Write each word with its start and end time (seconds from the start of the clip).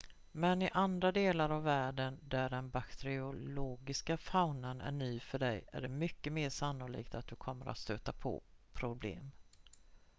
men 0.31 0.61
i 0.61 0.69
andra 0.73 1.11
delar 1.11 1.49
av 1.49 1.63
världen 1.63 2.19
där 2.21 2.49
den 2.49 2.69
bakteriologiska 2.69 4.17
faunan 4.17 4.81
är 4.81 4.91
ny 4.91 5.19
för 5.19 5.39
dig 5.39 5.63
är 5.71 5.81
det 5.81 5.87
mycket 5.87 6.33
mer 6.33 6.49
sannolikt 6.49 7.15
att 7.15 7.27
du 7.27 7.35
kommer 7.35 7.65
att 7.65 7.77
stöta 7.77 8.11
på 8.13 8.41
problem 8.73 9.31